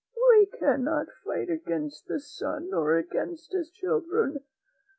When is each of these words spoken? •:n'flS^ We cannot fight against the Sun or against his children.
•:n'flS^ 0.19 0.39
We 0.39 0.45
cannot 0.57 1.07
fight 1.23 1.51
against 1.51 2.07
the 2.07 2.19
Sun 2.19 2.73
or 2.73 2.97
against 2.97 3.51
his 3.51 3.69
children. 3.69 4.39